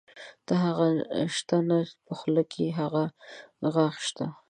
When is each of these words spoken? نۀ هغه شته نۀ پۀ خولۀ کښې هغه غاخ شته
نۀ 0.47 0.55
هغه 0.63 0.87
شته 1.35 1.57
نۀ 1.67 1.77
پۀ 2.05 2.11
خولۀ 2.17 2.43
کښې 2.51 2.67
هغه 2.79 3.03
غاخ 3.73 3.95
شته 4.07 4.25